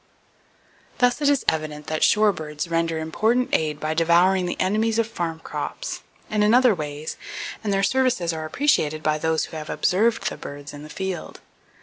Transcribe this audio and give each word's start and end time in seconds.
Thus 0.97 1.21
it 1.21 1.29
is 1.29 1.45
evident 1.47 1.85
that 1.85 2.01
shorebirds 2.01 2.71
render 2.71 2.97
important 2.97 3.49
aid 3.53 3.79
by 3.79 3.93
devouring 3.93 4.47
the 4.47 4.59
enemies 4.59 4.97
of 4.97 5.05
farm 5.05 5.39
crops 5.41 6.01
and 6.27 6.43
in 6.43 6.55
other 6.55 6.73
ways, 6.73 7.17
and 7.63 7.71
their 7.71 7.83
services 7.83 8.33
are 8.33 8.45
appreciated 8.45 9.03
by 9.03 9.19
those 9.19 9.45
who 9.45 9.57
have 9.57 9.69
observed 9.69 10.25
the 10.31 10.37
birds 10.37 10.73
in 10.73 10.81
the 10.81 10.89
field. 10.89 11.39